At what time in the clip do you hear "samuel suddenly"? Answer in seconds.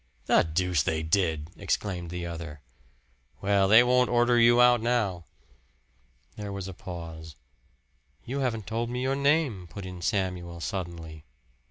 10.01-11.23